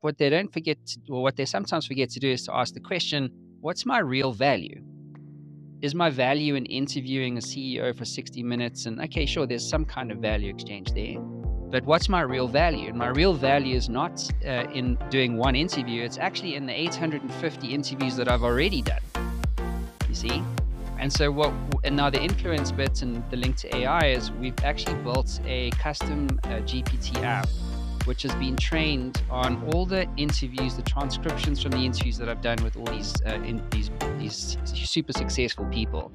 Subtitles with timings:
[0.00, 2.74] what they don't forget, to, or what they sometimes forget to do, is to ask
[2.74, 4.82] the question, "What's my real value?"
[5.80, 8.86] Is my value in interviewing a CEO for 60 minutes?
[8.86, 11.18] And okay, sure, there's some kind of value exchange there.
[11.70, 12.88] But what's my real value?
[12.88, 16.72] And my real value is not uh, in doing one interview, it's actually in the
[16.72, 19.02] 850 interviews that I've already done.
[20.08, 20.42] You see?
[20.98, 21.52] And so what
[21.84, 25.70] and now the influence bit and the link to AI is we've actually built a
[25.72, 27.48] custom uh, GPT app
[28.08, 32.40] which has been trained on all the interviews, the transcriptions from the interviews that I've
[32.40, 36.10] done with all these uh, in, these these super successful people.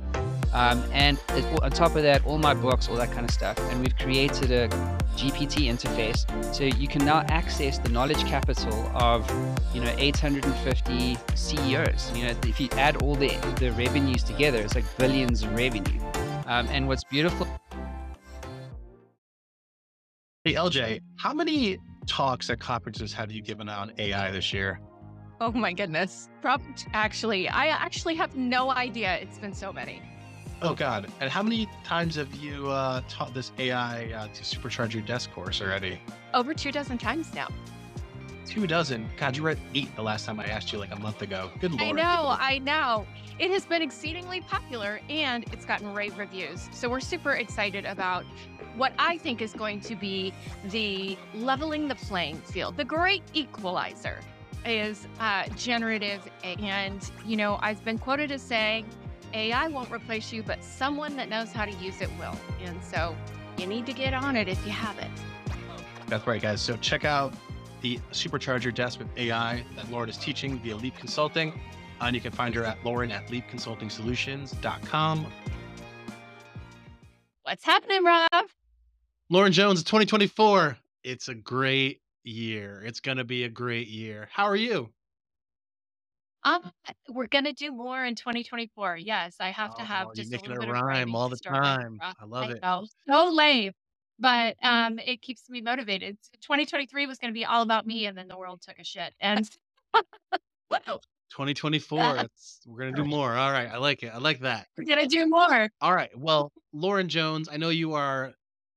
[0.53, 3.59] Um, and it, on top of that, all my books, all that kind of stuff.
[3.71, 4.67] And we've created a
[5.15, 9.29] GPT interface, so you can now access the knowledge capital of,
[9.73, 12.11] you know, 850 CEOs.
[12.15, 16.01] You know, if you add all the the revenues together, it's like billions of revenue.
[16.47, 17.47] Um, and what's beautiful
[20.45, 24.81] Hey, LJ, how many talks at conferences have you given on AI this year?
[25.39, 26.27] Oh my goodness.
[26.41, 29.15] Probably actually, I actually have no idea.
[29.19, 30.01] It's been so many.
[30.61, 31.09] Oh God.
[31.21, 35.31] And how many times have you uh, taught this AI uh, to supercharge your desk
[35.31, 35.97] course already?
[36.33, 37.47] Over two dozen times now.
[38.45, 39.07] Two dozen?
[39.15, 41.51] God, you were at eight the last time I asked you like a month ago.
[41.61, 41.83] Good lord.
[41.83, 43.07] I know, I know.
[43.39, 46.69] It has been exceedingly popular and it's gotten rave reviews.
[46.71, 48.25] So we're super excited about
[48.75, 50.33] what I think is going to be
[50.65, 54.19] the leveling the playing field, the great equalizer
[54.65, 56.27] is uh, generative.
[56.43, 58.85] And, you know, I've been quoted as saying,
[59.33, 62.35] AI won't replace you, but someone that knows how to use it will.
[62.63, 63.15] And so
[63.57, 65.09] you need to get on it if you have it.
[66.07, 66.61] That's right, guys.
[66.61, 67.33] So check out
[67.81, 71.59] the Supercharge your Desk with AI that Lauren is teaching via Leap Consulting.
[72.07, 75.27] And you can find her at lauren at leapconsultingsolutions.com.
[77.43, 78.45] What's happening, Rob?
[79.29, 80.77] Lauren Jones, 2024.
[81.03, 82.83] It's a great year.
[82.85, 84.27] It's going to be a great year.
[84.31, 84.89] How are you?
[86.45, 86.71] Um,
[87.09, 88.97] we're gonna do more in 2024.
[88.97, 91.29] Yes, I have to Oh, have you're just a little it bit rhyme rhyming all
[91.29, 91.99] the time.
[92.01, 92.61] I love I it.
[92.61, 93.71] know, so lame,
[94.19, 96.17] but um, it keeps me motivated.
[96.41, 99.13] 2023 was gonna be all about me, and then the world took a shit.
[99.21, 99.49] And
[100.69, 100.99] wow,
[101.33, 102.17] 2024.
[102.23, 103.35] It's, we're going to do more.
[103.35, 103.69] All right.
[103.69, 104.11] I like it.
[104.13, 104.67] I like that.
[104.77, 105.69] we're gonna do more.
[105.81, 106.11] All right.
[106.17, 108.33] Well, Lauren Jones, I know you are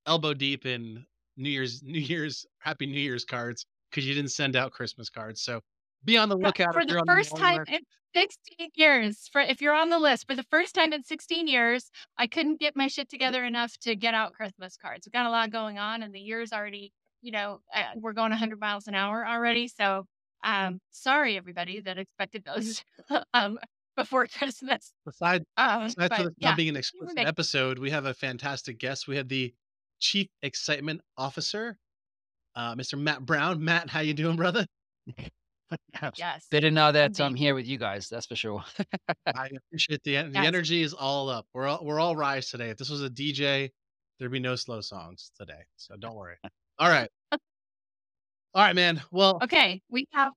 [0.07, 1.05] elbow deep in
[1.37, 5.43] New Year's, New Year's, Happy New Year's cards because you didn't send out Christmas cards.
[5.43, 5.61] So
[6.05, 7.81] be on the lookout For the on the first time in
[8.15, 11.91] 16 years, for if you're on the list, for the first time in 16 years,
[12.17, 15.07] I couldn't get my shit together enough to get out Christmas cards.
[15.07, 18.31] We've got a lot going on, and the year's already, you know, uh, we're going
[18.31, 19.69] 100 miles an hour already.
[19.69, 20.07] So,
[20.45, 22.85] um, sorry everybody that expected those
[23.35, 23.59] um
[23.97, 24.93] before Christmas.
[25.07, 28.13] Besides, Um, besides but for yeah, not being an explicit make- episode, we have a
[28.15, 29.09] fantastic guest.
[29.09, 29.55] We have the
[30.01, 31.79] Chief Excitement Officer,
[32.55, 32.99] uh, Mr.
[33.01, 33.65] Matt Brown.
[33.65, 34.67] Matt, how you doing, brother?
[36.17, 36.47] yes.
[36.51, 37.23] better now that Indeed.
[37.23, 38.63] I'm here with you guys, that's for sure.
[39.27, 40.47] I appreciate the the Yes.
[40.47, 41.47] energy is all up.
[41.55, 42.69] We're all we're all rise today.
[42.71, 43.71] If this was a DJ,
[44.19, 45.63] there'd be no slow songs today.
[45.77, 46.37] So don't worry.
[46.79, 47.09] All right.
[48.57, 49.03] All right, man.
[49.11, 50.33] Well, Okay, we have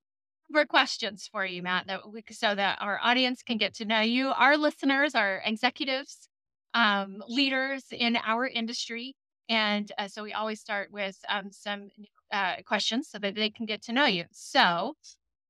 [0.50, 4.02] more questions for you, Matt, that we, so that our audience can get to know
[4.02, 4.28] you.
[4.28, 6.28] Our listeners are executives,
[6.74, 9.14] um, leaders in our industry,
[9.48, 11.88] and uh, so we always start with um, some
[12.30, 14.24] uh, questions so that they can get to know you.
[14.32, 14.96] So,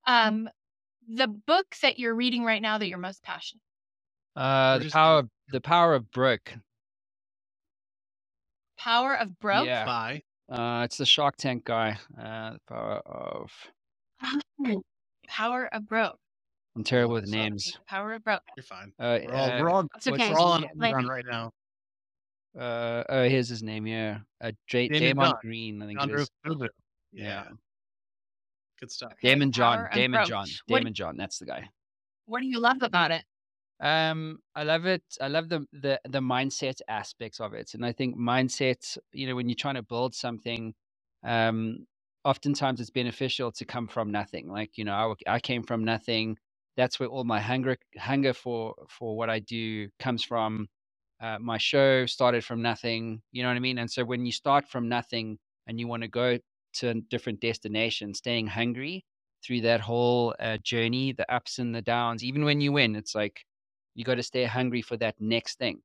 [0.07, 0.49] um,
[1.09, 3.63] the book that you're reading right now that you're most passionate.
[4.37, 6.53] Uh, the just- power, the power of broke.
[8.79, 9.67] Power of Broke.
[9.67, 9.85] Yeah.
[9.85, 10.23] bye.
[10.51, 11.97] Uh, it's the Shark Tank guy.
[12.21, 13.51] Uh, the power of.
[15.29, 16.19] Power of Broke.
[16.77, 17.79] I'm terrible with names.
[17.89, 18.43] Power of Broke.
[18.57, 18.93] You're fine.
[18.99, 20.33] Uh, We're all uh, we're all, It's okay.
[20.33, 21.51] we're all on Like- Amazon right now.
[22.59, 23.87] uh, oh, here's his name.
[23.87, 25.83] Yeah, uh, J- Daymond Daymond Green.
[25.83, 26.29] I think John it is.
[26.47, 26.67] Yeah.
[27.13, 27.45] Yeah.
[28.81, 29.13] Good stuff.
[29.23, 29.79] Daymond John.
[29.79, 30.29] Power Daymond Broke.
[30.29, 30.47] John.
[30.67, 31.17] What- Daymond John.
[31.17, 31.69] That's the guy.
[32.27, 33.23] What do you love about it?
[33.81, 35.03] Um, I love it.
[35.21, 38.99] I love the the the mindset aspects of it, and I think mindset.
[39.13, 40.75] You know, when you're trying to build something,
[41.25, 41.87] um,
[42.25, 44.49] oftentimes it's beneficial to come from nothing.
[44.49, 46.37] Like you know, I, I came from nothing.
[46.77, 50.69] That's where all my hunger hunger for for what I do comes from.
[51.21, 53.23] Uh, my show started from nothing.
[53.33, 53.79] You know what I mean?
[53.79, 56.39] And so when you start from nothing and you want to go
[56.75, 59.05] to a different destination, staying hungry
[59.45, 63.15] through that whole uh, journey, the ups and the downs, even when you win, it's
[63.15, 63.43] like
[64.01, 65.83] you got to stay hungry for that next thing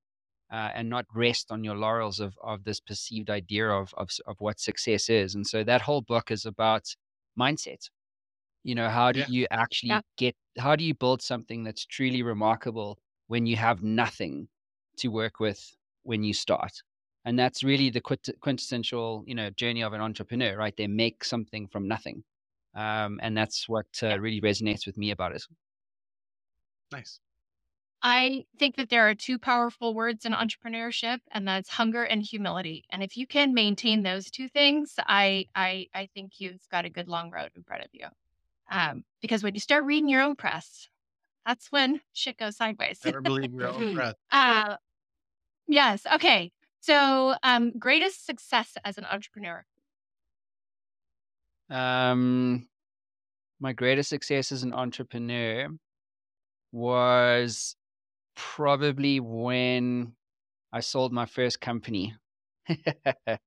[0.52, 4.38] uh, and not rest on your laurels of, of this perceived idea of, of, of
[4.40, 5.36] what success is.
[5.36, 6.96] And so that whole book is about
[7.40, 7.90] mindset.
[8.64, 9.28] You know, how do Yeah.
[9.30, 10.02] you actually Yeah.
[10.18, 12.98] get, how do you build something that's truly remarkable
[13.28, 14.48] when you have nothing
[14.98, 16.74] to work with when you start?
[17.26, 20.78] And that's really the quint- quintessential, you know, journey of an entrepreneur, right?
[20.78, 22.24] They make something from nothing.
[22.76, 25.44] Um, and that's what uh, really resonates with me about it.
[26.92, 27.20] Nice.
[28.08, 32.84] I think that there are two powerful words in entrepreneurship, and that's hunger and humility.
[32.92, 36.90] And if you can maintain those two things, I I I think you've got a
[36.92, 38.06] good long road in front of you.
[38.70, 40.88] Um, because when you start reading your own press,
[41.48, 43.00] that's when shit goes sideways.
[43.04, 44.14] Never believe your own press.
[44.32, 44.76] uh,
[45.68, 46.06] yes.
[46.14, 46.52] Okay.
[46.82, 49.66] So, um, greatest success as an entrepreneur.
[51.72, 52.68] Um,
[53.60, 55.70] my greatest success as an entrepreneur
[56.72, 57.76] was
[58.36, 60.14] probably when
[60.74, 62.16] I sold my first company.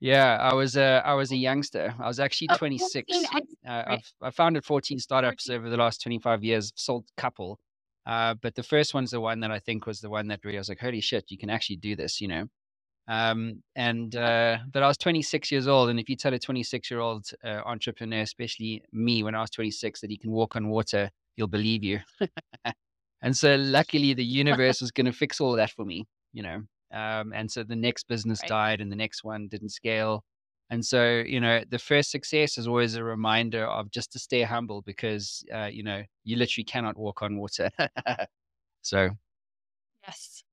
[0.00, 1.94] yeah, I was a I was a youngster.
[1.98, 3.06] I was actually Oh, 26.
[3.06, 3.84] 14 ex- Uh.
[3.88, 6.72] I've I founded 14 startups over the last 25 years.
[6.76, 7.58] Sold a couple,
[8.06, 10.58] uh, but the first one's the one that I think was the one that really
[10.58, 12.46] I was like, holy shit, you can actually do this, you know.
[13.08, 16.90] Um, and uh, but I was 26 years old, and if you tell a 26
[16.90, 20.68] year old uh, entrepreneur, especially me when I was 26, that he can walk on
[20.68, 22.00] water, he'll believe you.
[23.24, 26.62] and so luckily, the universe was going to fix all that for me, you know.
[26.92, 28.48] Um, and so the next business Right.
[28.48, 30.24] died, and the next one didn't scale.
[30.70, 34.42] And so, you know, the first success is always a reminder of just to stay
[34.44, 37.70] humble because, uh, you know, you literally cannot walk on water.
[38.82, 39.10] so,
[40.06, 40.44] Yes.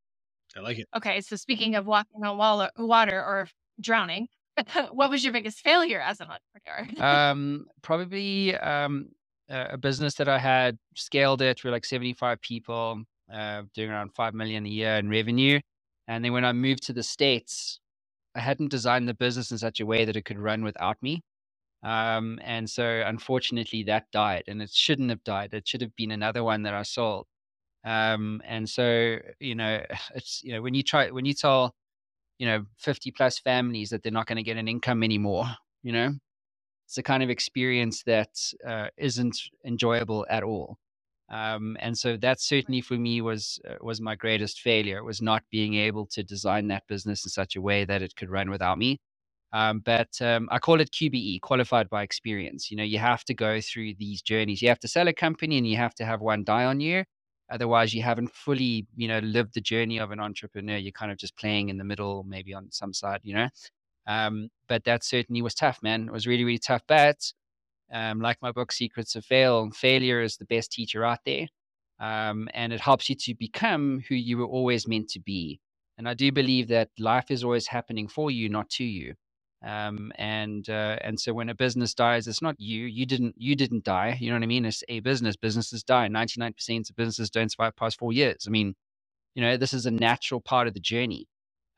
[0.56, 0.90] I like it.
[0.96, 1.22] Okay.
[1.22, 3.48] So, speaking of walking on wall- water or
[3.80, 4.28] drowning,
[4.92, 7.04] what was your biggest failure as an entrepreneur?
[7.04, 9.10] um, probably um,
[9.51, 11.63] a a business that I had scaled it.
[11.63, 15.59] We're like 75 people, uh, doing around 5 million a year in revenue.
[16.07, 17.80] And then when I moved to the States,
[18.36, 21.21] I hadn't designed the business in such a way that it could run without me.
[21.83, 25.53] Um, and so unfortunately that died and it shouldn't have died.
[25.53, 27.27] It should have been another one that I sold.
[27.83, 29.83] Um, and so, you know,
[30.15, 31.74] it's, you know, when you try, when you tell,
[32.39, 35.45] you know, 50 plus families that they're not going to get an income anymore,
[35.83, 36.13] you know,
[36.92, 40.78] it's a kind of experience that uh, isn't enjoyable at all.
[41.30, 45.42] Um, and so that certainly for me was uh, was my greatest failure was not
[45.50, 48.78] being able to design that business in such a way that it could run without
[48.78, 49.00] me.
[49.54, 52.70] Um, but um, I call it QBE, qualified by experience.
[52.70, 54.62] You know, you have to go through these journeys.
[54.62, 57.06] You have to sell a company, and you have to have one die on you.
[57.50, 60.76] Otherwise, you haven't fully, you know, lived the journey of an entrepreneur.
[60.76, 63.48] You're kind of just playing in the middle, maybe on some side, you know.
[64.07, 66.07] Um, but that certainly was tough, man.
[66.07, 66.83] It was really, really tough.
[66.88, 67.33] But
[67.92, 71.48] um, like my book, Secrets of Fail, failure is the best teacher out there.
[72.00, 75.59] Um, and it helps you to become who you were always meant to be.
[75.98, 79.13] And I do believe that life is always happening for you, not to you.
[79.63, 82.86] Um, and uh, and so when a business dies, it's not you.
[82.86, 84.18] You didn't you didn't die.
[84.19, 84.65] You know what I mean?
[84.65, 85.36] It's a business.
[85.36, 86.07] Businesses die.
[86.07, 88.45] Ninety nine percent of businesses don't survive past four years.
[88.48, 88.74] I mean,
[89.36, 91.27] you know, this is a natural part of the journey.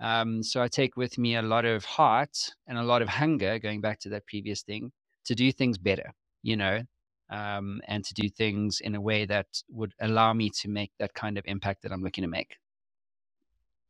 [0.04, 3.58] Um, so I take with me a lot of heart and a lot of hunger,
[3.58, 4.92] going back to that previous thing,
[5.26, 6.12] to do things better,
[6.42, 6.82] you know,
[7.30, 11.14] um, and to do things in a way that would allow me to make that
[11.14, 12.58] kind of impact that I'm looking to make.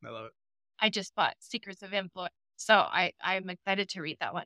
[0.05, 0.31] I love it.
[0.79, 2.33] I just bought Secrets of Influence.
[2.57, 4.45] So, I, I'm excited to read that one.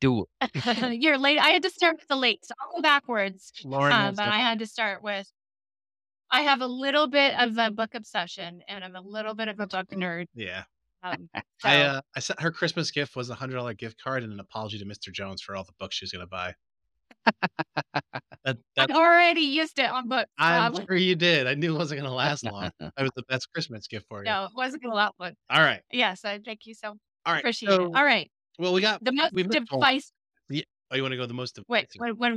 [0.00, 0.26] Do.
[0.90, 1.38] You're late.
[1.40, 2.44] I had to start with the late.
[2.44, 3.52] So, I'll go backwards.
[3.64, 5.28] Lauren, Um, has but I had to start with
[6.30, 9.58] I have a little bit of a book obsession and I'm a little bit of
[9.58, 10.26] a book nerd.
[10.34, 10.64] yeah.
[11.02, 11.28] Um,
[11.60, 14.32] so I uh, I sent her Christmas gift was a hundred dollar gift card and
[14.32, 15.12] an apology to Mr.
[15.12, 16.54] Jones for all the books she's gonna buy.
[18.44, 20.30] that, I already used it on books.
[20.38, 21.46] I'm Um, sure you did.
[21.46, 22.70] I knew it wasn't gonna last long.
[22.80, 24.24] That was the best Christmas gift for you.
[24.30, 25.34] no, it wasn't going to last one.
[25.50, 25.82] All right.
[25.92, 27.38] Yes, I thank you so All right.
[27.40, 27.94] appreciate so, it.
[27.94, 28.30] All right.
[28.58, 30.10] Well, we got The most we've got- oh, device.
[30.50, 32.32] oh, you want to go the most Wait, device- what,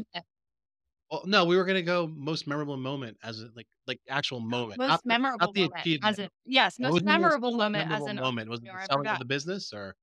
[1.12, 4.78] Well, no, we were gonna go most memorable moment as a, like like actual moment,
[4.78, 6.04] most not the, memorable not the moment achievement.
[6.04, 8.60] as a yes, What most was the most memorable moment memorable as an moment was
[8.62, 9.20] it entrepreneur, the I selling of forgot.
[9.20, 9.96] the business or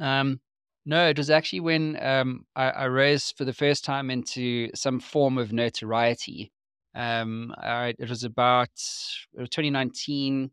[0.00, 0.40] Um,
[0.84, 4.98] no, it was actually when um, I, I rose for the first time into some
[5.00, 6.52] form of notoriety.
[6.94, 8.70] Um, I, it was about
[9.32, 10.50] it was 2019,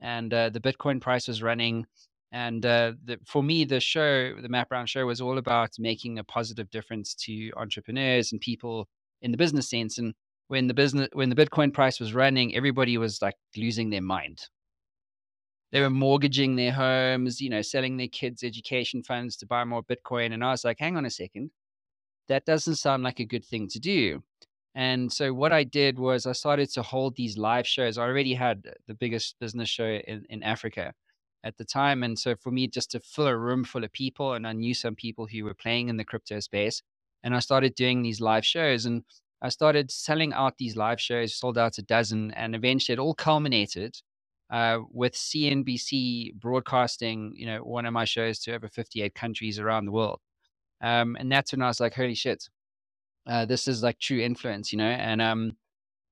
[0.00, 1.86] and uh, the Bitcoin price was running.
[2.34, 6.18] And uh, the, for me, the show, the Matt Brown show, was all about making
[6.18, 8.88] a positive difference to entrepreneurs and people
[9.22, 9.98] in the business sense.
[9.98, 10.14] And
[10.48, 14.48] when the business, when the Bitcoin price was running, everybody was like losing their mind
[15.72, 19.82] they were mortgaging their homes, you know, selling their kids' education funds to buy more
[19.82, 20.32] Bitcoin.
[20.34, 21.50] And I was like, hang on a second,
[22.28, 24.22] that doesn't sound like a good thing to do.
[24.74, 27.98] And so what I did was I started to hold these live shows.
[27.98, 30.92] I already had the biggest business show in, in Africa
[31.44, 32.02] at the time.
[32.02, 34.74] And so for me, just to fill a room full of people, and I knew
[34.74, 36.82] some people who were playing in the crypto space,
[37.22, 38.86] and I started doing these live shows.
[38.86, 39.04] And
[39.40, 43.14] I started selling out these live shows, sold out a dozen, and eventually it all
[43.14, 43.96] culminated
[44.50, 49.86] uh, with CNBC broadcasting, you know, one of my shows to over 58 countries around
[49.86, 50.20] the world.
[50.82, 52.48] Um, and that's when I was like, holy shit,
[53.26, 54.84] uh, this is like true influence, you know.
[54.84, 55.56] And um,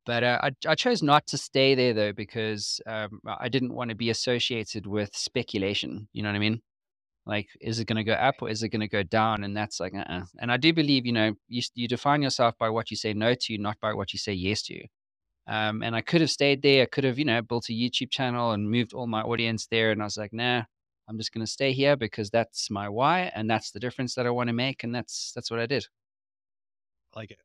[0.06, 3.90] but uh, I I chose not to stay there though because um, I didn't want
[3.90, 6.08] to be associated with speculation.
[6.12, 6.62] You know what I mean?
[7.26, 9.44] Like, is it going to go up or is it going to go down?
[9.44, 10.24] And that's like, uh-uh.
[10.40, 13.34] and I do believe, you know, you you define yourself by what you say no
[13.34, 14.82] to, not by what you say yes to.
[15.46, 16.82] Um, and I could have stayed there.
[16.82, 19.90] I could have, you know, built a YouTube channel and moved all my audience there.
[19.90, 20.62] And I was like, nah,
[21.08, 24.26] I'm just going to stay here because that's my why, and that's the difference that
[24.26, 25.86] I want to make, and that's that's what I did.
[27.14, 27.40] I like it.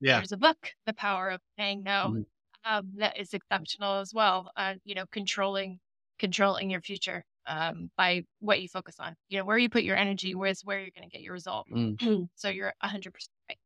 [0.00, 0.18] Yeah.
[0.18, 2.26] There's a book, The Power of Saying No, Mhm.
[2.64, 4.52] um, that is exceptional as well.
[4.56, 5.80] Uh, you know, controlling
[6.18, 9.16] controlling your future um, by what you focus on.
[9.28, 11.66] You know, where you put your energy, where's where you're going to get your result.
[11.74, 12.28] Mm.
[12.36, 13.12] so you're 100%
[13.48, 13.58] right.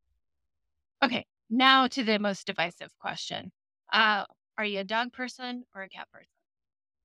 [1.05, 3.51] Okay, now to the most divisive question.
[3.93, 4.25] Uh,
[4.57, 6.29] are you a dog person or a cat person?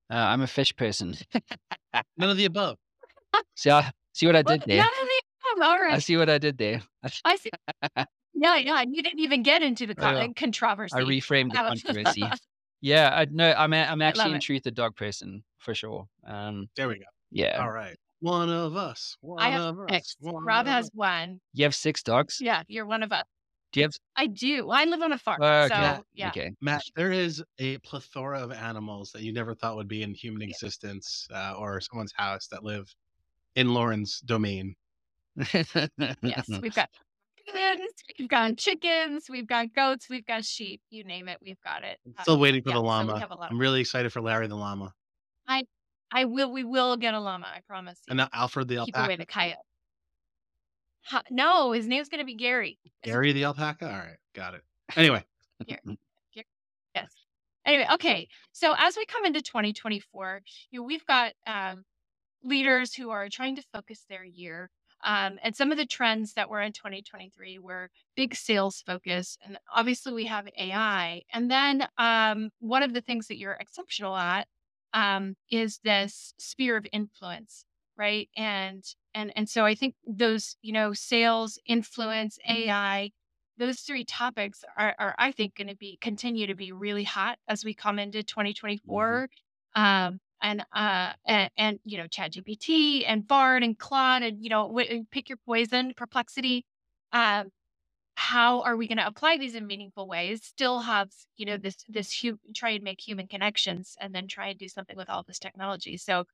[0.09, 1.15] Uh, I'm a fish person.
[2.17, 2.77] None of the above.
[3.55, 4.77] See, I, see what I did Well, there.
[4.77, 5.21] none of the
[5.57, 5.69] above.
[5.69, 6.81] All I see what I did there.
[7.25, 7.49] I see.
[8.33, 8.81] Yeah, yeah.
[8.81, 10.27] And you didn't even get into the con- Yeah.
[10.35, 10.95] controversy.
[10.95, 12.23] I reframed the controversy.
[12.79, 16.07] Yeah, I no, I'm a, I'm actually in truth a dog person for sure.
[16.25, 17.05] Um, There we go.
[17.31, 17.61] yeah.
[17.61, 17.95] All right.
[18.19, 19.15] One of us.
[19.21, 19.85] One I have of us.
[19.91, 20.15] six.
[20.19, 20.91] one Rob has us.
[20.93, 21.39] one.
[21.53, 22.37] You have six dogs.
[22.41, 23.25] Yeah, you're one of us.
[23.73, 23.93] Do you have?
[24.15, 24.69] I do.
[24.71, 25.41] I live on a farm.
[25.41, 25.67] Okay.
[25.75, 26.29] So, yeah.
[26.29, 26.51] Okay.
[26.61, 30.41] Matt, there is a plethora of animals that you never thought would be in human
[30.41, 32.91] existence uh, or someone's house that live
[33.55, 34.75] in Lauren's domain.
[35.35, 36.89] Yes, we've got
[37.45, 40.81] chickens, we've got chickens, we've got goats, we've got sheep.
[40.89, 41.99] You name it, we've got it.
[42.17, 43.13] Uh, Still waiting for yeah, the llama.
[43.13, 43.47] lot.
[43.51, 44.93] I'm really excited for Larry the llama.
[45.47, 45.63] I
[46.11, 46.51] I will.
[46.51, 47.47] We will get a llama.
[47.53, 47.99] I promise.
[48.07, 48.11] You.
[48.11, 49.17] And now Alfred the Keep away alpaca.
[49.17, 49.55] the coyote.
[51.05, 52.77] Ha- no, his name's gonna be Gary.
[53.03, 53.85] Gary the alpaca?
[53.85, 54.17] All right.
[54.33, 54.61] Got it.
[54.95, 55.23] Anyway,
[56.95, 57.11] Yes.
[57.65, 58.27] Anyway, okay.
[58.53, 61.83] So as we come into 2024, you know, we've got um,
[62.43, 64.69] leaders who are trying to focus their year.
[65.03, 69.37] Um, and some of the trends that were in 2023 were big sales focus.
[69.45, 71.21] And obviously, we have AI.
[71.31, 74.47] And then um, one of the things that you're exceptional at
[74.93, 77.65] um, is this sphere of influence,
[77.97, 78.29] right?
[78.37, 83.11] And and and so I think those, you know, sales, influence, AI,
[83.57, 87.37] those three topics are, are I think, going to be continue to be really hot
[87.47, 89.29] as we come into 2024.
[89.75, 94.75] Um, and uh, and, and you know, ChatGPT and Bard and Claude and you know,
[94.77, 96.65] wh- pick your poison, perplexity.
[97.11, 97.49] Um,
[98.17, 100.43] how are we going to apply these in meaningful ways?
[100.43, 104.47] Still have you know this this hu- try and make human connections, and then try
[104.47, 105.97] and do something with all this technology.
[105.97, 106.25] So,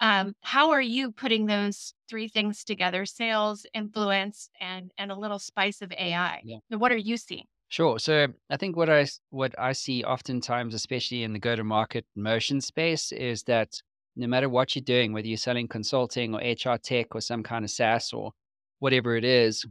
[0.00, 5.38] um, how are you putting those three things together: sales, influence, and and a little
[5.38, 6.40] spice of AI?
[6.44, 6.58] Yeah.
[6.70, 7.44] What are you seeing?
[7.68, 8.00] Sure.
[8.00, 13.12] So I think what I what I see oftentimes, especially in the go-to-market motion space,
[13.12, 13.80] is that
[14.16, 17.64] no matter what you're doing, whether you're selling consulting or HR tech or some kind
[17.64, 18.32] of SaaS or
[18.80, 19.64] whatever it is,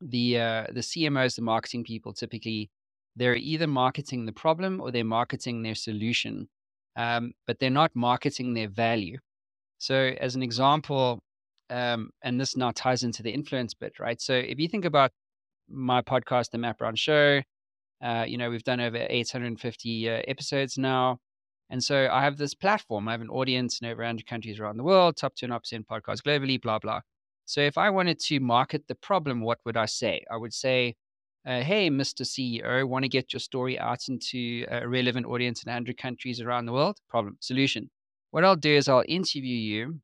[0.00, 2.70] the uh, the CMOs, the marketing people, typically
[3.16, 6.48] they're either marketing the problem or they're marketing their solution,
[6.96, 9.18] um, but they're not marketing their value.
[9.78, 11.20] So, as an example,
[11.70, 14.20] um, and this now ties into the influence bit, right?
[14.20, 15.12] So, if you think about
[15.68, 17.42] my podcast, The Matt Brown Show.
[18.02, 21.18] Uh, you know, we've done over 850 uh, episodes now.
[21.70, 23.08] And so I have this platform.
[23.08, 26.60] I have an audience in over 100 countries around the world, top 2.5% podcasts globally,
[26.60, 27.00] blah, blah.
[27.46, 30.24] So if I wanted to market the problem, what would I say?
[30.30, 30.96] I would say,
[31.46, 32.22] uh, hey, Mr.
[32.22, 36.66] CEO, want to get your story out into a relevant audience in 100 countries around
[36.66, 36.98] the world?
[37.08, 37.88] Problem, solution.
[38.32, 40.00] What I'll do is I'll interview you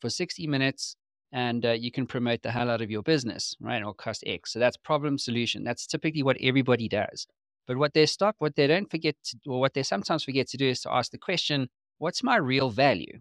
[0.00, 0.96] for 60 minutes
[1.30, 3.80] and uh, you can promote the hell out of your business, right?
[3.80, 4.52] It'll cost X.
[4.52, 5.64] So that's problem solution.
[5.64, 7.26] That's typically what everybody does.
[7.66, 10.56] But what they stop, what they don't forget, to, or what they sometimes forget to
[10.56, 13.20] do is to ask the question, what's my real value?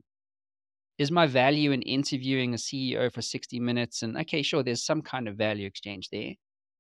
[1.02, 4.04] Is my value in interviewing a CEO for 60 minutes?
[4.04, 6.36] And okay, sure, there's some kind of value exchange there.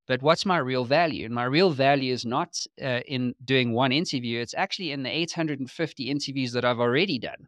[0.07, 1.25] But what's my real value?
[1.25, 5.09] And my real value is not uh, in doing one interview, it's actually in the
[5.09, 7.47] 850 interviews that I've already done.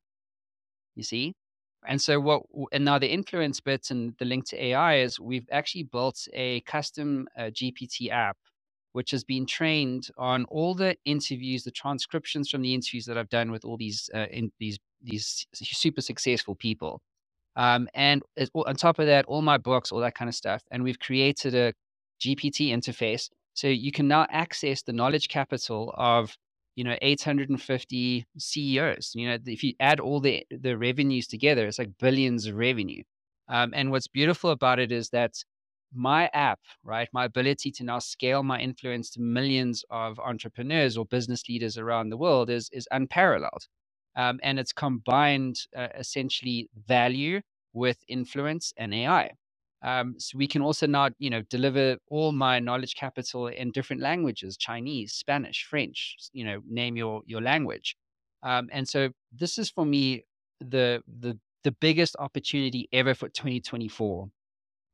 [0.95, 1.35] You see?
[1.87, 5.47] And so what and now the influence bits and the link to AI is we've
[5.51, 8.37] actually built a custom uh, GPT app
[8.93, 13.29] which has been trained on all the interviews, the transcriptions from the interviews that I've
[13.29, 17.01] done with all these uh, in these these super successful people.
[17.55, 18.23] Um, and
[18.55, 20.63] on top of that, all my books, all that kind of stuff.
[20.71, 21.73] And we've created a
[22.21, 26.35] GPT interface so you can now access the knowledge capital of
[26.75, 29.11] you know 850 CEOs.
[29.15, 33.03] You know, if you add all the the revenues together, it's like billions of revenue.
[33.49, 35.33] Um, and what's beautiful about it is that
[35.93, 41.05] my app, right, my ability to now scale my influence to millions of entrepreneurs or
[41.05, 43.67] business leaders around the world is is unparalleled.
[44.15, 47.41] Um, and it's combined uh, essentially value
[47.73, 49.31] with influence and AI.
[49.83, 54.01] Um, so we can also now, you know, deliver all my knowledge capital in different
[54.01, 56.17] languages: Chinese, Spanish, French.
[56.33, 57.95] You know, name your your language.
[58.43, 60.25] Um, and so this is for me
[60.61, 64.29] the the the biggest opportunity ever for 2024,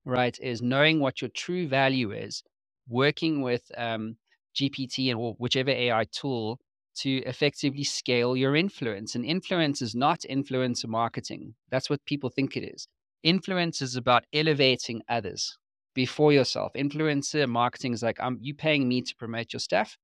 [0.05, 0.39] right?
[0.41, 2.43] Is knowing what your true value is,
[2.89, 4.17] working with um,
[4.55, 6.59] GPT and or whichever AI tool
[7.01, 9.15] to effectively scale your influence.
[9.15, 11.55] And influence is not influencer marketing.
[11.69, 12.87] That's what people think it is.
[13.23, 15.57] Influence is about elevating others
[15.93, 16.71] before yourself.
[16.75, 19.97] Influencer marketing is like, I'm you paying me to promote your stuff,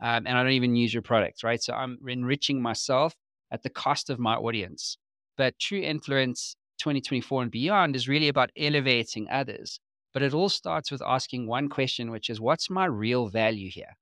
[0.00, 1.62] um, and I don't even use your products, right?
[1.62, 3.14] So I'm enriching myself
[3.50, 4.96] at the cost of my audience.
[5.36, 9.78] But true influence 2024 and beyond is really about elevating others.
[10.12, 13.96] But it all starts with asking one question, which is, what's my real value here?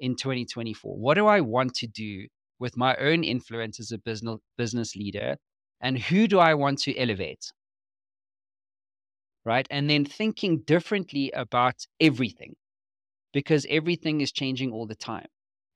[0.00, 0.96] In 2024?
[0.96, 2.26] What do I want to do
[2.58, 5.36] with my own influence as a business business leader?
[5.80, 7.52] And who do I want to elevate?
[9.44, 9.66] Right.
[9.70, 12.54] And then thinking differently about everything
[13.32, 15.26] because everything is changing all the time.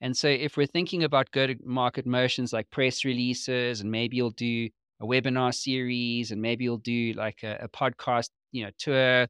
[0.00, 4.16] And so if we're thinking about go to market motions like press releases and maybe
[4.16, 4.68] you'll do
[5.00, 9.26] a webinar series and maybe you'll do like a, a podcast, you know, tour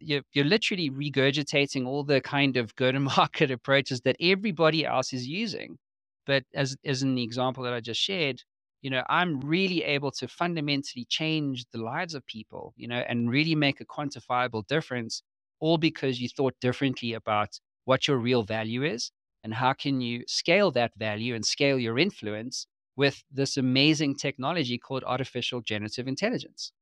[0.00, 5.12] you're, you're, literally regurgitating all the kind of go to market approaches that everybody else
[5.12, 5.78] is using.
[6.26, 8.42] But as, as in the example that I just shared,
[8.82, 13.30] you know, I'm really able to fundamentally change the lives of people, you know, and
[13.30, 15.22] really make a quantifiable difference,
[15.60, 19.10] all because you thought differently about what your real value is
[19.42, 24.78] and how can you scale that value and scale your influence with this amazing technology
[24.78, 26.72] called artificial generative intelligence.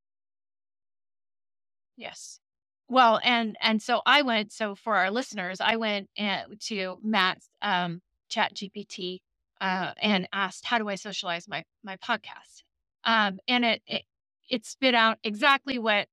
[1.96, 2.41] Yes.
[2.92, 4.52] Well, and and so I went.
[4.52, 9.20] So for our listeners, I went uh, to Matt's um, Chat GPT
[9.62, 12.64] uh, and asked, "How do I socialize my my podcast?"
[13.04, 14.02] Um, and it, it
[14.50, 16.06] it spit out exactly what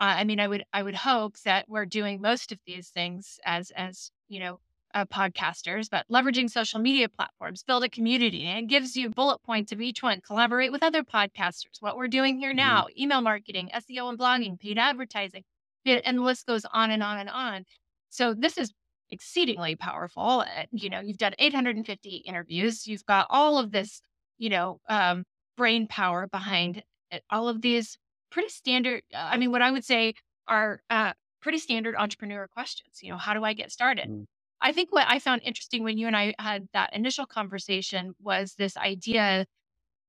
[0.00, 0.40] uh, I mean.
[0.40, 4.40] I would I would hope that we're doing most of these things as as you
[4.40, 4.58] know
[4.94, 9.42] uh, podcasters, but leveraging social media platforms, build a community, and it gives you bullet
[9.42, 10.22] points of each one.
[10.22, 11.80] Collaborate with other podcasters.
[11.80, 12.56] What we're doing here mm-hmm.
[12.56, 13.02] now: mm-hmm.
[13.02, 15.44] email marketing, SEO and blogging, paid advertising
[15.84, 17.64] and the list goes on and on and on.
[18.10, 18.72] So this is
[19.10, 20.44] exceedingly powerful.
[20.56, 22.86] Eh, you know, you've done 850 interviews.
[22.86, 24.00] You've got all of this,
[24.38, 25.24] you know, um,
[25.56, 27.98] brain power behind it, all of these
[28.30, 29.02] pretty standard.
[29.14, 30.14] Uh, I mean, what I would say
[30.48, 33.00] are uh, pretty standard entrepreneur questions.
[33.02, 34.08] You know, how do I get started?
[34.08, 34.24] Mm.
[34.60, 38.54] I think what I found interesting when you and I had that initial conversation was
[38.54, 39.46] this idea,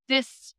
[0.07, 0.53] this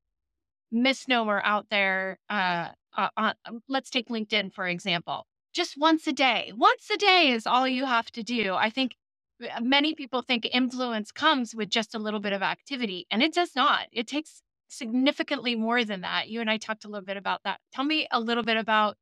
[0.74, 5.26] misnomer out there uh, uh, on, um, let's take LinkedIn, for example.
[5.52, 6.52] Just once a day.
[6.56, 8.54] Once a day is all you have to do.
[8.54, 8.96] I think
[9.42, 13.32] uh, many people think influence comes with just a little bit of activity, and it
[13.32, 13.86] does not.
[13.92, 16.28] It takes significantly more than that.
[16.28, 17.60] You and I talked a little bit about that.
[17.72, 18.96] Tell me a little bit about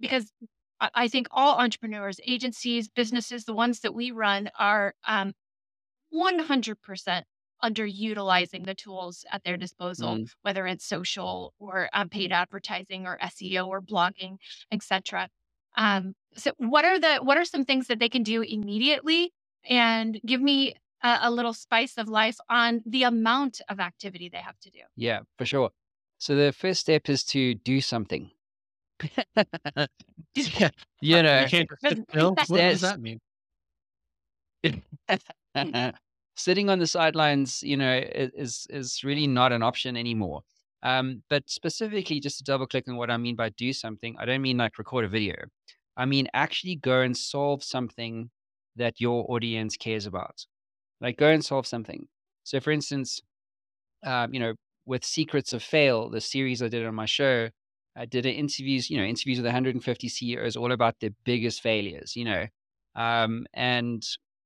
[0.00, 0.30] because
[0.80, 5.32] I think all entrepreneurs, agencies, businesses, the ones that we run are um,
[6.14, 7.22] 100%
[7.64, 10.28] underutilizing the tools at their disposal, mm.
[10.42, 14.36] whether it's social or um, paid advertising or SEO or blogging,
[14.70, 15.28] etc.
[15.76, 19.32] Um, so, what are the what are some things that they can do immediately?
[19.68, 24.38] And give me a, a little spice of life on the amount of activity they
[24.38, 24.80] have to do.
[24.96, 25.70] Yeah, for sure.
[26.18, 28.30] So the first step is to do something.
[30.34, 31.70] you know, you can't
[32.12, 33.20] What does that mean?
[36.36, 40.42] sitting on the sidelines, you know, is is really not an option anymore.
[40.82, 44.26] Um, but specifically, just to double click on what I mean by do something, I
[44.26, 45.34] don't mean like record a video.
[45.96, 48.30] I mean actually go and solve something
[48.76, 50.44] that your audience cares about.
[51.00, 52.08] Like go and solve something.
[52.44, 53.22] So, for instance,
[54.04, 54.54] um, you know,
[54.86, 57.48] with Secrets of Fail, the series I did on my show,
[57.96, 62.24] I did interviews, you know, interviews with 150 CEOs all about their biggest failures, you
[62.24, 62.46] know.
[62.96, 64.04] Um, and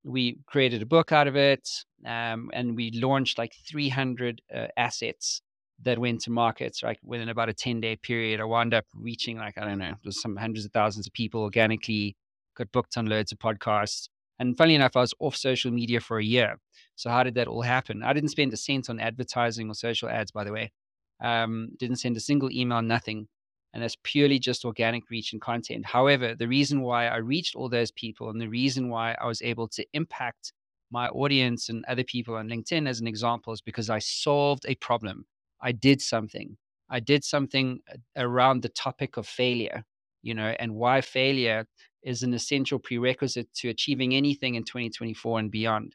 [0.09, 1.69] we created a book out of it
[2.07, 5.43] um, and we launched like 300 uh, assets
[5.83, 8.41] that went to markets like within about a 10 day period.
[8.41, 11.43] I wound up reaching like i don't know there's some hundreds of thousands of people
[11.43, 12.17] organically
[12.57, 16.19] got booked on loads of podcasts and funny enough i was off social media for
[16.19, 16.59] a year.
[16.97, 18.03] So how did that all happen?
[18.03, 20.73] I didn't spend a cent on advertising or social ads by the way.
[21.21, 23.29] Um, didn't send a single email nothing
[23.73, 25.85] and that's purely just organic reach and content.
[25.87, 29.43] However, the reason why I reached all those people and the reason why I was
[29.43, 30.53] able to impact
[30.91, 34.75] my audience and other people on LinkedIn, as an example, is because I solved a
[34.77, 35.27] problem.
[35.61, 36.57] I did something.
[36.91, 39.85] I did something uh, around the topic of failure,
[40.23, 41.67] you know, and why failure
[42.03, 45.95] is an essential prerequisite to achieving anything in 2024 and beyond.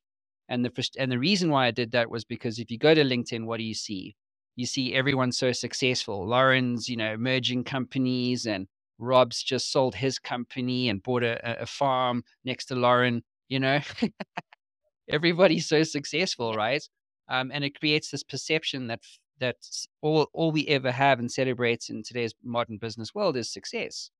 [0.49, 3.03] And the and the reason why I did that was because if you go to
[3.03, 4.15] LinkedIn, what do you see?
[4.55, 6.27] You see everyone so successful.
[6.27, 8.67] Lauren's, you know, merging companies and
[8.99, 13.23] Rob's just sold his company and bought a, a farm next to Lauren.
[13.49, 13.79] You know,
[15.09, 16.87] everybody's so successful, right?
[17.29, 19.01] Um, and it creates this perception that
[19.39, 24.11] that's all all we ever have and celebrates in today's modern business world is success.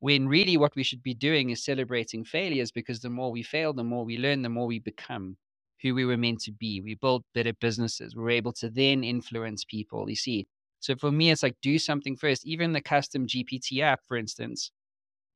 [0.00, 3.72] When really what we should be doing is celebrating failures because the more we fail,
[3.72, 5.36] the more we learn, the more we become
[5.82, 6.80] who we were meant to be.
[6.80, 8.16] We built better businesses.
[8.16, 10.08] We're able to then influence people.
[10.08, 10.46] You see.
[10.80, 12.46] So for me, it's like do something first.
[12.46, 14.70] Even the custom GPT app, for instance,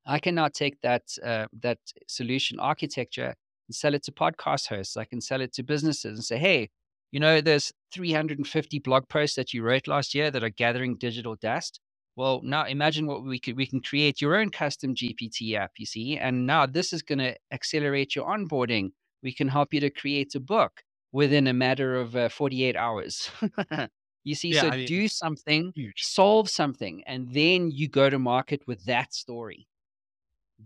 [0.05, 3.35] I can now take that uh, that solution architecture
[3.67, 4.97] and sell it to podcast hosts.
[4.97, 6.69] I can sell it to businesses and say, hey,
[7.11, 11.35] you know, there's 350 blog posts that you wrote last year that are gathering digital
[11.35, 11.79] dust.
[12.15, 15.85] Well, now imagine what we could we can create your own custom GPT app, you
[15.85, 18.91] see, and now this is going to accelerate your onboarding.
[19.23, 23.29] We can help you to create a book within a matter of uh, 48 hours.
[24.23, 26.03] you see, yeah, so I mean, do something, huge.
[26.03, 29.67] solve something, and then you go to market with that story.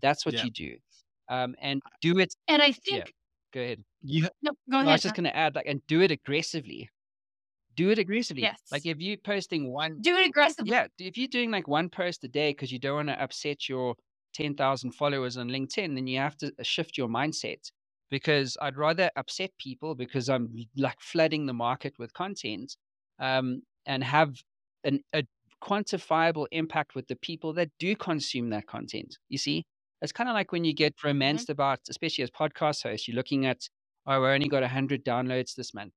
[0.02, 0.44] That's what yeah.
[0.46, 0.76] you do,
[1.30, 2.36] um, and do it.
[2.48, 3.12] And I think yeah.
[3.56, 3.84] Go ahead.
[4.02, 4.90] You no, go ahead.
[4.90, 6.90] I was just going to add, like, and do it aggressively.
[7.76, 8.44] Do it aggressively.
[8.44, 8.62] Yes.
[8.70, 10.72] Like if you're posting one, do it aggressively.
[10.72, 10.88] Yeah.
[11.00, 13.96] If you're doing like one post a day because you don't want to upset your
[14.34, 17.72] 10,000 followers on LinkedIn, then you have to uh, shift your mindset
[18.10, 22.76] because I'd rather upset people because I'm like flooding the market with content
[23.20, 24.36] um, and have
[24.84, 25.24] an, a
[25.64, 29.18] quantifiable impact with the people that do consume that content.
[29.30, 29.66] You see,
[30.02, 31.08] it's kind of like when you get mm-hmm.
[31.08, 31.54] romanced mm-hmm.
[31.54, 33.68] about, especially as podcast hosts, you're looking at,
[34.06, 35.94] oh, I only got 100 downloads this month.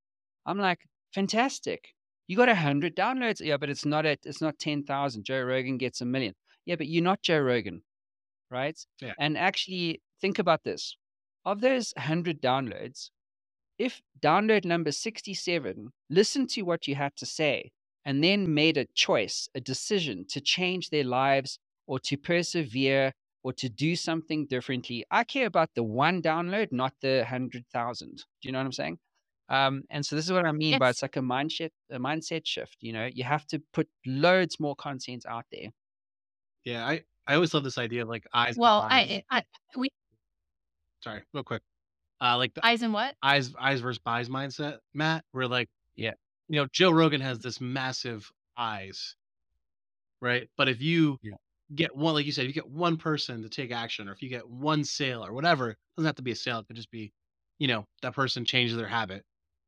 [0.47, 0.81] I'm like,
[1.15, 1.95] fantastic.
[2.27, 3.41] You got 100 downloads.
[3.41, 5.25] Yeah, but it's not at, it's not 10,000.
[5.25, 6.35] Joe Rogan gets a million.
[6.65, 7.83] Yeah, but you're not Joe Rogan,
[8.51, 8.79] right?
[9.01, 9.13] Yeah.
[9.19, 10.97] And actually, think about this.
[11.49, 13.09] Of those 100 downloads,
[13.79, 17.73] if download number 67 listened to what you had to say
[18.05, 23.55] and then made a choice, a decision to change their lives or to persevere or
[23.55, 25.07] to do something differently.
[25.11, 28.17] I care about the one download, not the hundred thousand.
[28.43, 28.99] Do you know what I'm saying?
[29.49, 31.99] Um, and so this is what I mean it's, by it's like a mindset, a
[31.99, 32.77] mindset shift.
[32.81, 35.71] You know, you have to put loads more content out there.
[36.67, 38.57] Yeah, I I always love this idea of like eyes.
[38.59, 39.45] Well, I, I
[39.79, 39.89] we.
[41.03, 41.63] Sorry, real quick.
[42.21, 43.15] Uh, like the eyes and what?
[43.23, 45.25] Eyes eyes versus buys mindset, Matt.
[45.33, 46.15] We're like, yeah,
[46.49, 49.15] you know, Joe Rogan has this massive eyes,
[50.21, 50.49] right?
[50.57, 51.35] But if you yeah
[51.75, 54.29] get one, like you said, you get one person to take action, or if you
[54.29, 56.59] get one sale or whatever, it doesn't have to be a sale.
[56.59, 57.13] It could just be,
[57.59, 59.25] you know, that person changes their habit,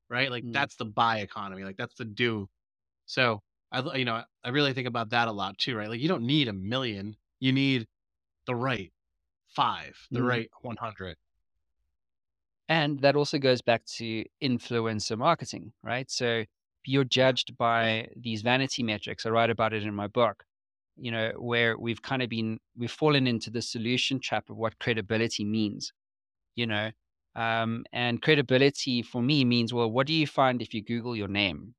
[0.09, 0.31] right?
[0.31, 0.53] Like mm.
[0.53, 1.65] that's the buy economy.
[1.65, 2.49] Like that's the do.
[3.07, 3.41] So
[3.73, 5.89] I, you know, I really think about that a lot too, right?
[5.89, 7.17] Like you don't need a million.
[7.39, 7.87] You need
[8.47, 8.93] the right
[9.55, 10.29] five, the mm.
[10.29, 11.17] right 100.
[12.69, 16.11] And that also goes back to influencer marketing, right?
[16.11, 16.45] So
[16.85, 19.27] you're judged by these vanity metrics.
[19.27, 20.45] I write about it in my book
[21.01, 24.79] you know, where we've kind of been, we've fallen into the solution trap of what
[24.79, 25.93] credibility means,
[26.55, 26.91] you know.
[27.35, 31.29] Um, and credibility for me means, well, what do you find if you Google your
[31.29, 31.75] name?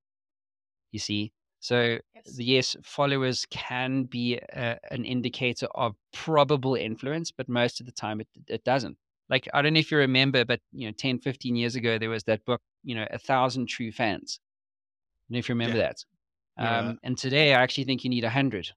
[0.92, 1.32] You see?
[1.62, 7.86] So, yes, yes followers can be a, an indicator of probable influence, but most of
[7.86, 8.98] the time it, it doesn't.
[9.30, 12.10] Like, I don't know if you remember, but, you know, 10, 15 years ago, there
[12.10, 14.40] was that book, you know, A Thousand True Fans.
[14.42, 15.84] I don't know if you remember yeah.
[15.88, 16.06] that.
[16.58, 16.94] Um, yeah.
[17.04, 18.72] And today, I actually think you need a hundred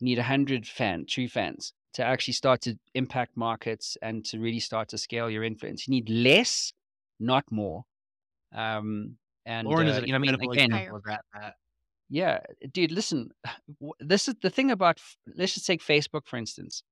[0.00, 4.60] you need 100 fan, true fans to actually start to impact markets and to really
[4.60, 5.86] start to scale your influence.
[5.86, 6.72] You need less,
[7.20, 7.84] not more.
[8.52, 11.54] Um, and Lauren uh, is you know, I mean, again, that,
[12.08, 12.40] yeah,
[12.72, 13.30] dude, listen,
[14.00, 15.00] this is the thing about,
[15.36, 16.82] let's just take Facebook, for instance.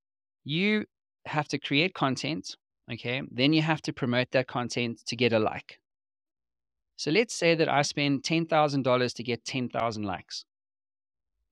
[0.44, 0.84] You
[1.26, 2.56] have to create content,
[2.92, 3.22] okay?
[3.30, 5.78] Then you have to promote that content to get a like.
[6.96, 10.44] So let's say that I spend $10,000 to get 10,000 likes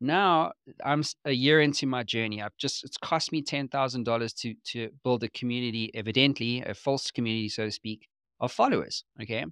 [0.00, 0.52] now
[0.84, 2.42] I'm a year into my journey.
[2.42, 6.74] I've just it's cost me ten thousand dollars to to build a community, evidently a
[6.74, 8.08] false community, so to speak,
[8.40, 9.04] of followers.
[9.22, 9.44] Okay,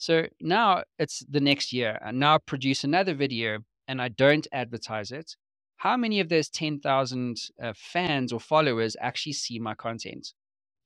[0.00, 4.46] so now it's the next year, and now I produce another video, and I don't
[4.52, 5.36] advertise it.
[5.76, 10.32] How many of those ten thousand uh, fans or followers actually see my content?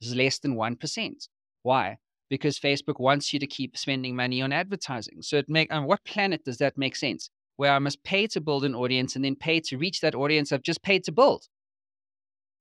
[0.01, 1.29] It's less than one percent.
[1.63, 1.99] Why?
[2.29, 5.23] Because Facebook wants you to keep spending money on advertising.
[5.23, 7.31] So it make on what planet does that make sense?
[7.57, 10.53] where I must pay to build an audience and then pay to reach that audience
[10.53, 11.43] I've just paid to build.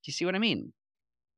[0.03, 0.73] Do you see what I mean?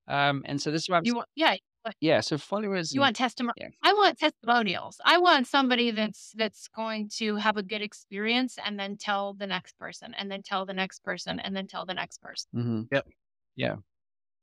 [0.08, 1.56] Um, and so this is what I'm you want, yeah.
[2.00, 2.94] Yeah, so followers.
[2.94, 3.54] You want testimony.
[3.58, 3.70] Yeah.
[3.84, 5.00] I want testimonials.
[5.04, 9.48] I want somebody that's that's going to have a good experience and then tell the
[9.48, 12.50] next person, and then tell the next person, and then tell the next person.
[12.56, 12.82] Mm-hmm.
[12.92, 13.08] Yep.
[13.56, 13.76] Yeah.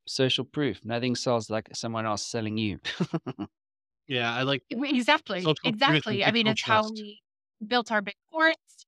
[0.07, 0.85] Social proof.
[0.85, 2.79] Nothing sells like someone else selling you.
[4.09, 5.45] yeah, I like exactly.
[5.65, 6.25] Exactly.
[6.25, 6.89] I mean, it's trust.
[6.89, 7.21] how we
[7.67, 8.87] built our big courts.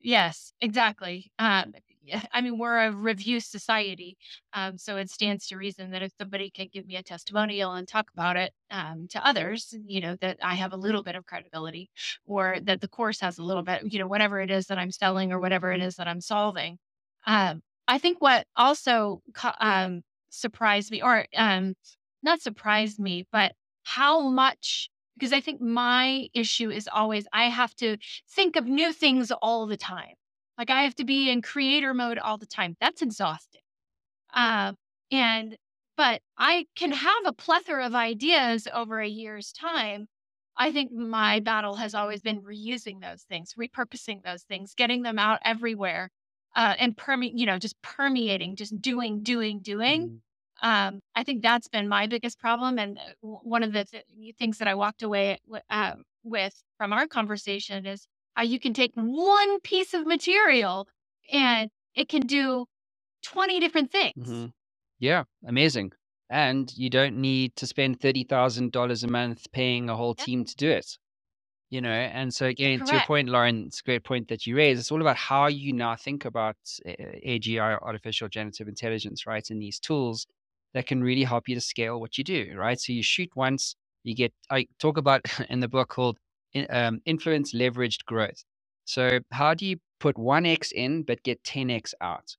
[0.00, 1.30] Yes, exactly.
[1.38, 1.74] Um,
[2.32, 4.16] I mean, we're a review society.
[4.52, 7.86] Um, so it stands to reason that if somebody can give me a testimonial and
[7.86, 11.26] talk about it um, to others, you know, that I have a little bit of
[11.26, 11.90] credibility
[12.26, 14.90] or that the course has a little bit, you know, whatever it is that I'm
[14.90, 16.78] selling or whatever it is that I'm solving.
[17.26, 19.22] Um, I think what also
[19.60, 21.74] um, surprised me, or um,
[22.22, 23.52] not surprised me, but
[23.84, 27.96] how much because I think my issue is always I have to
[28.30, 30.14] think of new things all the time.
[30.58, 32.76] Like I have to be in creator mode all the time.
[32.80, 33.62] That's exhausting.
[34.34, 34.72] Uh,
[35.10, 35.56] and,
[35.96, 40.08] but I can have a plethora of ideas over a year's time.
[40.56, 45.18] I think my battle has always been reusing those things, repurposing those things, getting them
[45.18, 46.10] out everywhere,
[46.54, 50.02] uh, and perme- you know, just permeating, just doing, doing, doing.
[50.02, 50.68] Mm-hmm.
[50.68, 52.78] Um, I think that's been my biggest problem.
[52.78, 54.04] And uh, one of the th-
[54.38, 55.38] things that I walked away
[55.70, 60.88] uh, with from our conversation is how you can take one piece of material
[61.32, 62.66] and it can do
[63.22, 64.14] 20 different things.
[64.18, 64.46] Mm-hmm.
[64.98, 65.92] Yeah, amazing.
[66.30, 70.70] And you don't need to spend $30,000 a month paying a whole team to do
[70.70, 70.96] it.
[71.68, 72.90] You know, and so again, Correct.
[72.90, 74.78] to your point, Lauren, it's a great point that you raise.
[74.78, 79.48] It's all about how you now think about AGI, artificial generative intelligence, right?
[79.48, 80.26] And these tools
[80.74, 82.78] that can really help you to scale what you do, right?
[82.78, 86.18] So you shoot once, you get, I talk about in the book called
[86.70, 88.44] um, influence leveraged growth.
[88.84, 92.36] So, how do you put 1x in but get 10x out?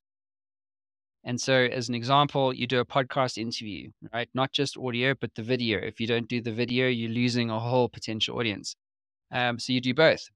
[1.23, 4.27] And so, as an example, you do a podcast interview, right?
[4.33, 5.79] Not just audio, but the video.
[5.79, 8.75] If you don't do the video, you're losing a whole potential audience.
[9.31, 10.27] Um, so, you do both.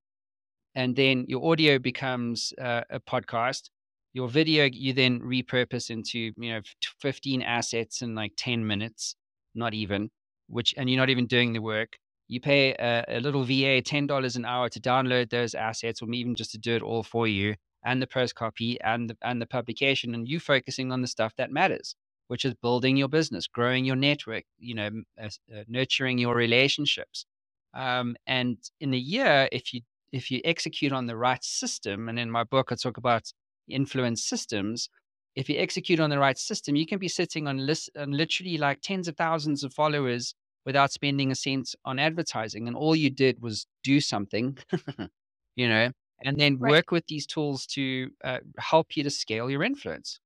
[0.75, 3.69] And then your audio becomes uh, a podcast.
[4.13, 6.61] Your video, you then repurpose into, you know,
[7.01, 9.15] 15 assets in like 10 minutes,
[9.53, 10.09] not even,
[10.47, 14.35] which, and you're not even doing the work you pay a, a little VA $10
[14.35, 17.55] an hour to download those assets or even just to do it all for you
[17.85, 21.33] and the press copy and the, and the publication and you focusing on the stuff
[21.37, 21.95] that matters
[22.27, 24.89] which is building your business growing your network you know
[25.21, 27.25] uh, uh, nurturing your relationships.
[27.73, 32.17] Um, and in a year if you if you execute on the right system and
[32.17, 33.31] in my book i talk about
[33.69, 34.89] influence systems
[35.35, 38.57] if you execute on the right system you can be sitting on, list, on literally
[38.57, 40.33] like tens of thousands of followers
[40.67, 42.67] without spending a cent on advertising.
[42.67, 44.57] And all you did was do something,
[45.55, 45.89] you know,
[46.21, 46.69] and then right.
[46.69, 50.19] work with these tools to uh, help you to scale your influence.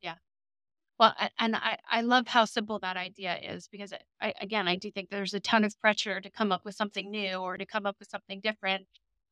[0.00, 0.14] Yeah.
[0.96, 4.92] Well, and I, I love how simple that idea is because, I, again, I do
[4.92, 7.84] think there's a ton of pressure to come up with something new or to come
[7.84, 8.86] up with something different.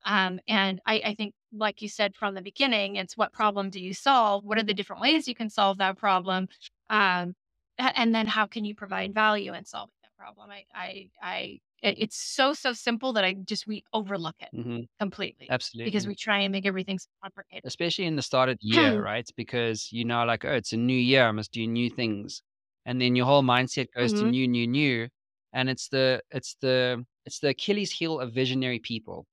[0.04, 3.78] Um, and I, I think, like you said from the beginning, it's what problem do
[3.78, 4.44] you solve?
[4.44, 6.48] What are the different ways you can solve that problem?
[6.90, 7.36] Um,
[7.78, 10.50] and then how can you provide value in solving that problem?
[10.50, 14.80] I i i it's so so simple that i just we overlook it mm-hmm.
[14.98, 15.90] completely absolutely.
[15.90, 17.64] because we try and make everything so complicated.
[17.64, 19.28] Especially in the start of the year right?
[19.36, 22.42] Because you know like oh it's a new year i must do new things.
[22.86, 24.26] And then your whole mindset goes mm-hmm.
[24.26, 25.08] to new new new
[25.52, 29.26] and it's the it's the it's the achilles heel of visionary people.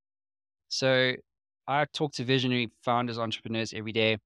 [0.69, 1.13] So
[1.67, 4.17] i talk to visionary founders entrepreneurs every day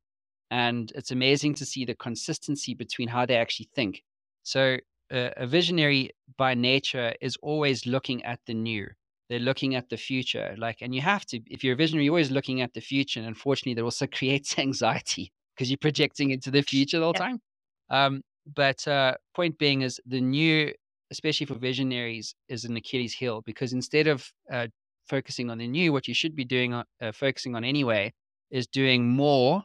[0.51, 4.03] and it's amazing to see the consistency between how they actually think
[4.43, 4.77] so
[5.12, 8.88] uh, a visionary by nature is always looking at the new.
[9.29, 10.55] They're looking at the future.
[10.57, 13.19] Like, and you have to, if you're a visionary, you're always looking at the future.
[13.19, 17.27] And unfortunately, that also creates anxiety because you're projecting into the future all the whole
[17.27, 17.31] yeah.
[17.31, 17.41] time.
[17.89, 18.21] Um,
[18.55, 20.73] but uh, point being is the new,
[21.12, 24.67] especially for visionaries, is an Achilles heel because instead of uh,
[25.10, 26.83] focusing on the new, what you should be doing, uh,
[27.13, 28.13] focusing on anyway,
[28.49, 29.63] is doing more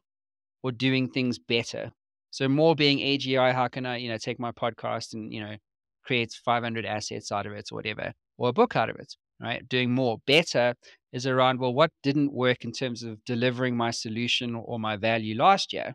[0.63, 1.91] or doing things better.
[2.31, 5.57] So more being AGI, how can I, you know, take my podcast and, you know,
[6.05, 9.69] create 500 assets out of it or whatever, or a book out of it, right?
[9.69, 10.19] Doing more.
[10.27, 10.75] Better
[11.13, 15.37] is around, well, what didn't work in terms of delivering my solution or my value
[15.37, 15.95] last year?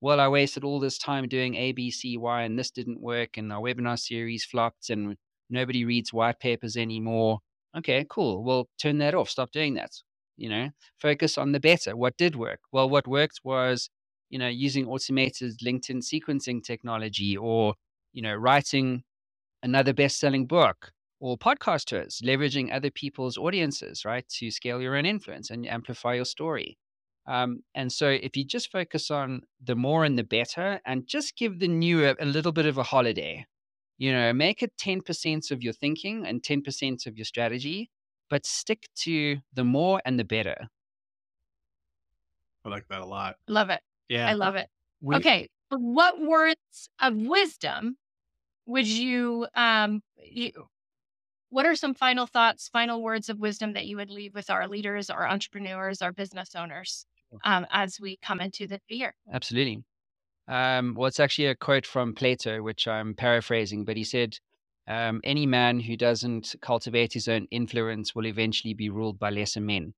[0.00, 3.36] Well, I wasted all this time doing A, B, C, Y, and this didn't work,
[3.36, 5.16] and our webinar series flopped, and
[5.50, 7.40] nobody reads white papers anymore.
[7.76, 8.44] Okay, cool.
[8.44, 9.28] Well, turn that off.
[9.28, 9.90] Stop doing that.
[10.38, 11.96] You know, focus on the better.
[11.96, 12.60] What did work?
[12.72, 13.90] Well, what worked was
[14.30, 17.74] you know, using automated LinkedIn sequencing technology or,
[18.12, 19.02] you know, writing
[19.62, 25.06] another best-selling book or podcast tours, leveraging other people's audiences, right, to scale your own
[25.06, 26.78] influence and amplify your story.
[27.26, 31.36] Um, and so if you just focus on the more and the better and just
[31.36, 33.46] give the new a, a little bit of a holiday,
[33.98, 37.90] you know, make it 10% of your thinking and 10% of your strategy,
[38.30, 40.68] but stick to the more and the better.
[42.64, 43.36] I like that a lot.
[43.48, 43.80] Love it.
[44.08, 44.28] Yeah.
[44.28, 44.68] I love it.
[45.00, 45.48] We, okay.
[45.70, 47.96] What words of wisdom
[48.66, 50.52] would you, um, you,
[51.50, 54.68] what are some final thoughts, final words of wisdom that you would leave with our
[54.68, 57.06] leaders, our entrepreneurs, our business owners?
[57.44, 59.14] um, as we come into the year.
[59.32, 59.82] Absolutely.
[60.46, 64.36] Um, well, it's actually a quote from Plato, which I'm paraphrasing, but he said,
[64.88, 69.60] um, Any man who doesn't cultivate his own influence will eventually be ruled by lesser
[69.60, 69.92] men.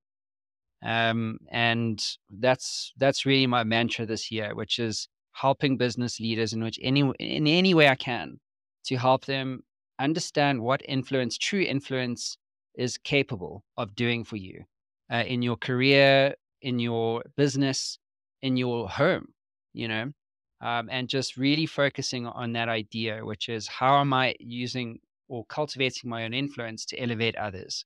[0.85, 6.63] Um, and that's that's really my mantra this year, which is helping business leaders in
[6.65, 8.41] which any in any way I can
[8.87, 9.63] to help them
[9.99, 12.37] understand what influence, true influence,
[12.75, 14.65] is capable of doing for you
[15.13, 17.99] uh, in your career, in your business,
[18.43, 19.29] in your home.
[19.73, 20.13] You know,
[20.61, 25.45] um, and just really focusing on that idea, which is how am I using or
[25.47, 27.85] cultivating my own influence to elevate others?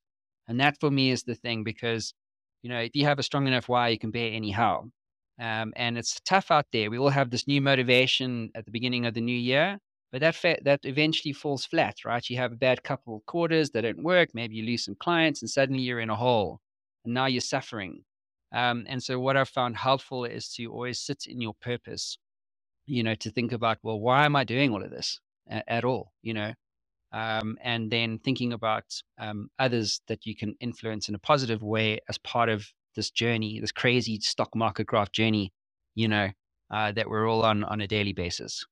[0.48, 2.14] And that for me is the thing because,
[2.62, 4.90] you know, if you have a strong enough why, you can bear any how.
[5.40, 6.90] Um, and it's tough out there.
[6.90, 9.78] We all have this new motivation at the beginning of the new year,
[10.12, 12.28] but that fa- that eventually falls flat, right?
[12.30, 14.30] You have a bad couple of quarters that don't work.
[14.32, 16.60] Maybe you lose some clients, and suddenly you're in a hole,
[17.04, 18.04] and now you're suffering.
[18.52, 22.18] Um, and so, what I've found helpful is to always sit in your purpose
[22.86, 25.84] you know, to think about, well, why am I doing all of this at, at
[25.84, 26.52] all, you know?
[27.12, 28.84] Um, and then thinking about
[29.18, 32.66] um, others that you can influence in a positive way as part of
[32.96, 35.52] this journey, this crazy stock market graph journey,
[35.94, 36.30] you know,
[36.70, 38.64] uh, that we're all on on a daily basis.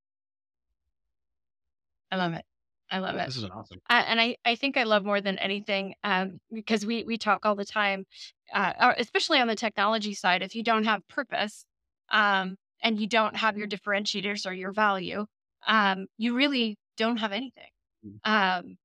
[2.11, 2.44] I love it.
[2.90, 3.27] I love it.
[3.27, 3.81] This is awesome.
[3.88, 7.46] Uh, and I, I think I love more than anything um, because we we talk
[7.46, 8.07] all the time,
[8.53, 10.42] uh, especially on the technology side.
[10.42, 11.64] If you don't have purpose,
[12.11, 15.27] um, and you don't have your differentiators or your value,
[15.66, 17.71] um, you really don't have anything.
[18.05, 18.18] Mm.
[18.25, 18.77] Um,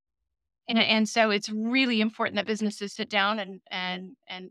[0.67, 4.49] and and so it's really important that businesses sit down and and and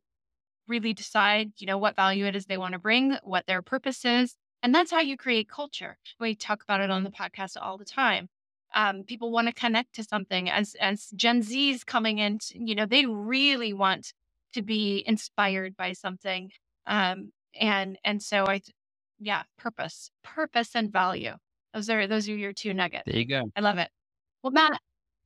[0.68, 4.04] really decide, you know, what value it is they want to bring, what their purpose
[4.04, 5.96] is, and that's how you create culture.
[6.18, 8.28] We talk about it on the podcast all the time.
[8.74, 12.87] Um, people want to connect to something as as Gen Z's coming in, you know,
[12.87, 14.12] they really want
[14.54, 16.50] to be inspired by something.
[16.87, 18.61] Um, and and so I
[19.18, 21.35] yeah, purpose, purpose and value.
[21.74, 23.05] Those are those are your two nuggets.
[23.07, 23.42] There you go.
[23.57, 23.90] I love it.
[24.42, 24.81] Well, Matt,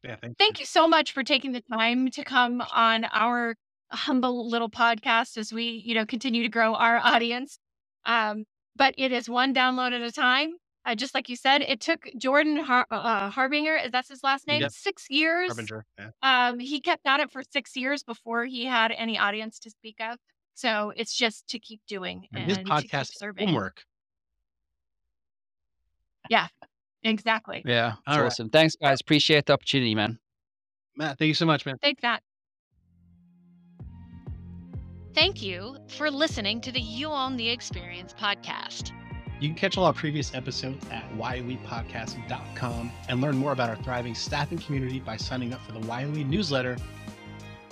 [0.04, 3.54] Yeah, thank thank you so much for taking the time to come on our
[3.92, 7.58] humble little podcast as we, you know, continue to grow our audience.
[8.06, 8.44] Um,
[8.76, 10.52] but it is one download at a time.
[10.86, 14.62] Uh, just like you said, it took Jordan Har- uh, Harbinger, that's his last name,
[14.62, 14.70] Yep.
[14.72, 15.48] six years.
[15.50, 15.84] Harbinger.
[15.98, 16.10] Yeah.
[16.22, 19.96] Um, he kept at it for six years before he had any audience to speak
[20.00, 20.16] of.
[20.60, 23.48] So it's just to keep doing And and his to keep podcast serving.
[23.48, 23.82] homework.
[26.28, 26.48] Yeah,
[27.02, 27.62] exactly.
[27.64, 28.26] Yeah, it's All right.
[28.26, 28.50] awesome.
[28.50, 29.00] Thanks, guys.
[29.00, 30.18] Appreciate the opportunity, man.
[30.96, 31.76] Matt, thank you so much, man.
[31.82, 32.22] Take that.
[35.14, 38.92] Thank you for listening to the You Own the Experience podcast.
[39.40, 44.14] You can catch all our previous episodes at whyowepodcast.com and learn more about our thriving
[44.14, 46.76] staffing community by signing up for the YOE newsletter.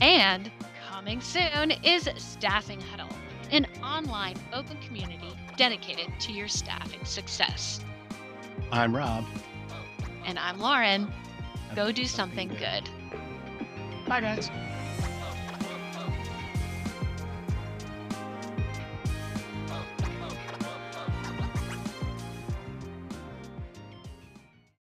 [0.01, 0.51] And
[0.99, 3.17] coming soon is Staffing Huddle,
[3.53, 7.79] an online open community dedicated to your staffing success.
[8.73, 9.25] I'm Rob.
[10.27, 11.07] And I'm Lauren.
[11.77, 12.91] Go do something good.
[14.09, 14.51] Bye, guys.